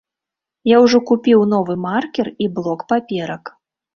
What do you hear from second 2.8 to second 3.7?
паперак.